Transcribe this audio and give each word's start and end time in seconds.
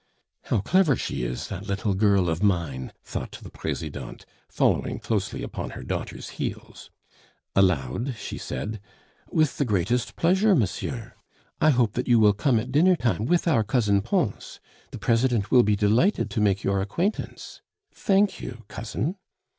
"How 0.45 0.61
clever 0.61 0.95
she 0.95 1.21
is, 1.23 1.49
that 1.49 1.67
'little 1.67 1.93
girl' 1.93 2.27
of 2.27 2.41
mine!" 2.41 2.91
thought 3.03 3.37
the 3.43 3.51
Presidente, 3.51 4.25
following 4.49 4.97
closely 4.97 5.43
upon 5.43 5.69
her 5.69 5.83
daughter's 5.83 6.29
heels. 6.41 6.89
Aloud 7.55 8.15
she 8.17 8.39
said, 8.39 8.81
"With 9.29 9.59
the 9.59 9.63
greatest 9.63 10.15
pleasure, 10.15 10.55
monsieur. 10.55 11.13
I 11.61 11.69
hope 11.69 11.93
that 11.93 12.07
you 12.07 12.17
will 12.19 12.33
come 12.33 12.59
at 12.59 12.71
dinner 12.71 12.95
time 12.95 13.25
with 13.27 13.47
our 13.47 13.63
Cousin 13.63 14.01
Pons. 14.01 14.59
The 14.89 14.97
President 14.97 15.51
will 15.51 15.61
be 15.61 15.75
delighted 15.75 16.31
to 16.31 16.41
make 16.41 16.63
your 16.63 16.81
acquaintance. 16.81 17.61
Thank 17.93 18.41
you, 18.41 18.63
cousin." 18.69 19.17